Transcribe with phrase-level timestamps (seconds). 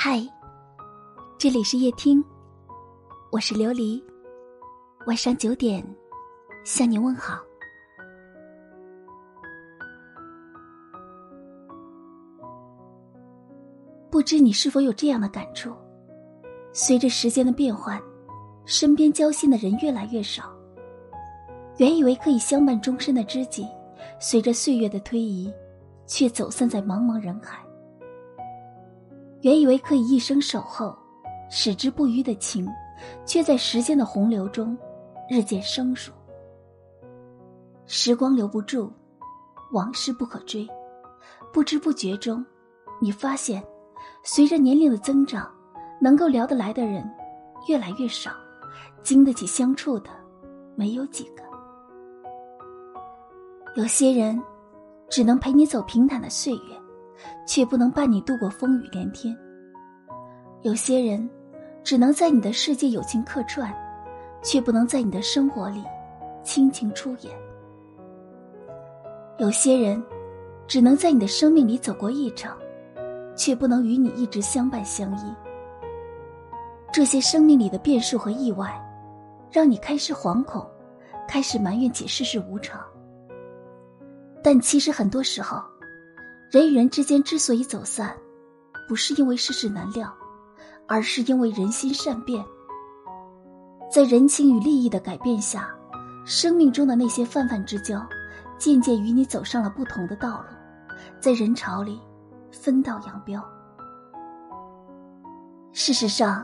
[0.00, 0.24] 嗨，
[1.38, 2.24] 这里是夜听，
[3.32, 4.00] 我是琉璃。
[5.08, 5.84] 晚上九点，
[6.64, 7.40] 向您问好。
[14.08, 15.74] 不知你是否有这样的感触？
[16.72, 18.00] 随着时间的变换，
[18.66, 20.44] 身边交心的人越来越少。
[21.78, 23.66] 原以为可以相伴终身的知己，
[24.20, 25.52] 随着岁月的推移，
[26.06, 27.67] 却走散在茫茫人海。
[29.40, 30.96] 原以为可以一生守候、
[31.48, 32.68] 矢志不渝的情，
[33.24, 34.76] 却在时间的洪流中
[35.30, 36.12] 日渐生疏。
[37.86, 38.92] 时光留不住，
[39.72, 40.66] 往事不可追，
[41.52, 42.44] 不知不觉中，
[43.00, 43.64] 你发现，
[44.22, 45.48] 随着年龄的增长，
[46.00, 47.08] 能够聊得来的人
[47.68, 48.32] 越来越少，
[49.02, 50.10] 经得起相处的
[50.74, 51.42] 没有几个。
[53.76, 54.42] 有些人
[55.08, 56.87] 只能陪你走平坦的岁月。
[57.46, 59.36] 却不能伴你度过风雨连天。
[60.62, 61.28] 有些人，
[61.84, 63.72] 只能在你的世界友情客串，
[64.42, 65.84] 却不能在你的生活里
[66.42, 67.32] 倾情出演。
[69.38, 70.02] 有些人，
[70.66, 72.56] 只能在你的生命里走过一程，
[73.36, 75.34] 却不能与你一直相伴相依。
[76.92, 78.84] 这些生命里的变数和意外，
[79.50, 80.68] 让你开始惶恐，
[81.28, 82.80] 开始埋怨起世事无常。
[84.42, 85.62] 但其实很多时候。
[86.50, 88.16] 人与人之间之所以走散，
[88.88, 90.10] 不是因为世事难料，
[90.86, 92.42] 而是因为人心善变。
[93.92, 95.68] 在人情与利益的改变下，
[96.24, 98.02] 生命中的那些泛泛之交，
[98.56, 102.00] 渐渐与你走上了不同的道路，在人潮里
[102.50, 103.44] 分道扬镳。
[105.72, 106.42] 事实上，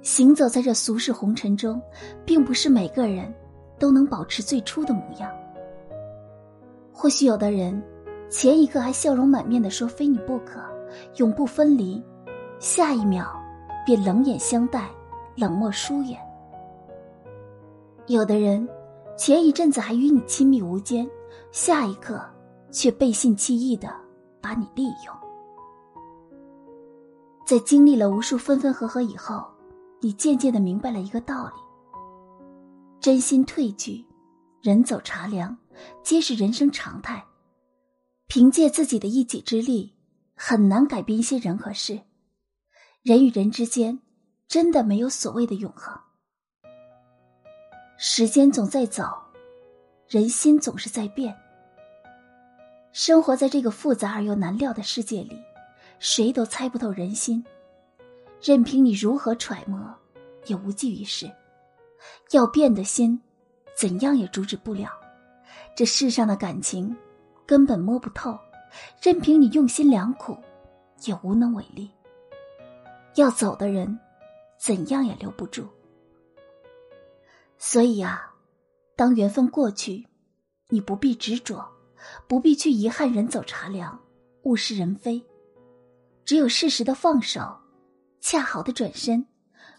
[0.00, 1.82] 行走在这俗世红尘中，
[2.24, 3.34] 并不是每个人
[3.80, 5.28] 都能保持最初的模样。
[6.92, 7.82] 或许有的人。
[8.36, 10.60] 前一刻还笑容满面的说非你不可，
[11.18, 12.02] 永不分离，
[12.58, 13.40] 下一秒
[13.86, 14.90] 便冷眼相待，
[15.36, 16.18] 冷漠疏远。
[18.08, 18.68] 有的人
[19.16, 21.08] 前一阵子还与你亲密无间，
[21.52, 22.20] 下一刻
[22.72, 23.94] 却背信弃义的
[24.40, 25.16] 把你利用。
[27.46, 29.44] 在经历了无数分分合合以后，
[30.00, 31.52] 你渐渐的明白了一个道理：
[32.98, 34.04] 真心褪去，
[34.60, 35.56] 人走茶凉，
[36.02, 37.24] 皆是人生常态。
[38.26, 39.94] 凭借自己的一己之力，
[40.34, 42.00] 很难改变一些人和事。
[43.02, 44.00] 人与人之间，
[44.48, 45.96] 真的没有所谓的永恒。
[47.96, 49.04] 时间总在走，
[50.08, 51.36] 人心总是在变。
[52.92, 55.38] 生活在这个复杂而又难料的世界里，
[55.98, 57.44] 谁都猜不透人心，
[58.42, 59.94] 任凭你如何揣摩，
[60.46, 61.30] 也无济于事。
[62.32, 63.20] 要变的心，
[63.76, 64.90] 怎样也阻止不了。
[65.76, 66.96] 这世上的感情。
[67.46, 68.38] 根本摸不透，
[69.02, 70.36] 任凭你用心良苦，
[71.04, 71.90] 也无能为力。
[73.16, 73.98] 要走的人，
[74.58, 75.68] 怎样也留不住。
[77.58, 78.34] 所以啊，
[78.96, 80.06] 当缘分过去，
[80.68, 81.64] 你不必执着，
[82.26, 83.98] 不必去遗憾人走茶凉，
[84.42, 85.24] 物是人非。
[86.24, 87.56] 只有适时的放手，
[88.20, 89.26] 恰好的转身，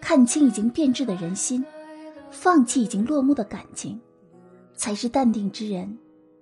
[0.00, 1.64] 看清已经变质的人心，
[2.30, 4.00] 放弃已经落幕的感情，
[4.74, 5.98] 才是淡定之人。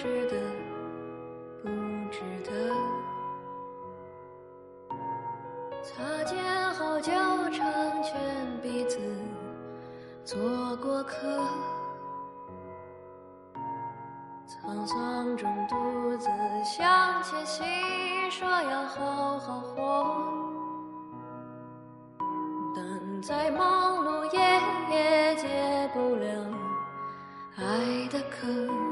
[0.00, 0.36] 值得，
[1.62, 1.68] 不
[2.10, 2.50] 值得
[5.82, 7.12] 擦肩后就
[7.50, 8.18] 成全
[8.62, 8.98] 彼此，
[10.24, 10.40] 做
[10.76, 11.16] 过客。
[14.48, 16.30] 沧桑中独自
[16.64, 17.66] 向前行，
[18.30, 20.16] 说要好好活。
[22.74, 24.40] 但再忙碌也
[24.96, 26.30] 也解不了
[27.58, 28.89] 爱的渴。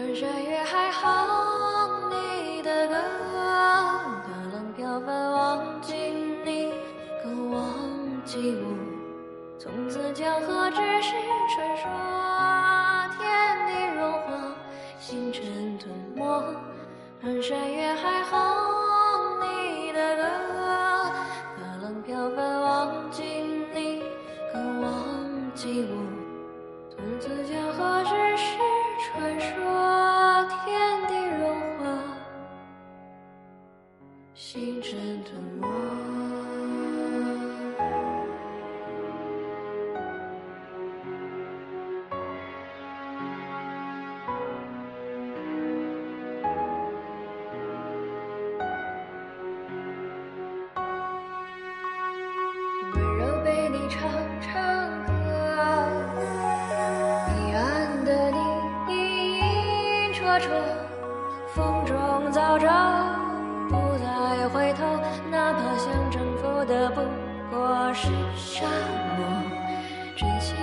[0.00, 2.94] 穿山越海哼你的歌。
[5.34, 5.94] 忘记
[6.42, 6.72] 你，
[7.22, 7.62] 更忘
[8.24, 8.64] 记我。
[9.58, 11.12] 从此江河只是
[11.54, 11.84] 传说，
[13.18, 13.20] 天
[13.66, 14.54] 地融化，
[14.98, 16.24] 星辰吞没。
[17.20, 18.32] 穿山越海哼
[19.42, 20.22] 你的歌，
[21.58, 23.22] 大浪飘翻，忘记
[23.74, 24.02] 你，
[24.50, 24.90] 更忘
[25.54, 25.94] 记我。
[26.88, 28.14] 从此江河只
[61.54, 62.68] 风中走着，
[63.68, 64.84] 不再回头。
[65.30, 67.00] 哪怕想征服的不
[67.50, 68.64] 过是沙
[69.16, 69.26] 漠。
[70.16, 70.54] 珍惜。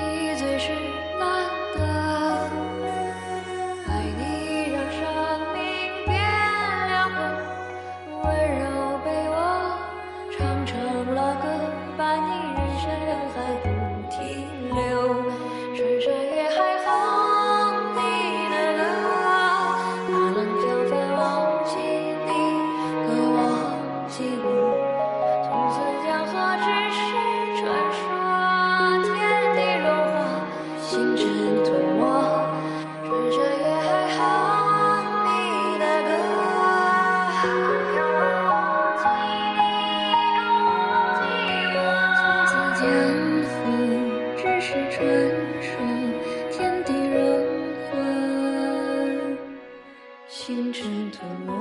[42.19, 42.83] 从此江
[43.49, 43.55] 湖
[44.37, 44.95] 只是传
[45.61, 45.69] 说，
[46.51, 47.15] 天地轮
[47.89, 47.93] 回，
[50.27, 50.77] 星辰
[51.11, 51.51] 吞没。